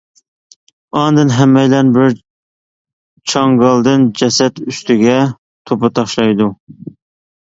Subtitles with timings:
[0.99, 2.15] ئاندىن ھەممەيلەن بىر
[3.33, 5.15] چاڭگالدىن جەسەت ئۈستىگە
[5.71, 6.49] توپا تاشلايدۇ.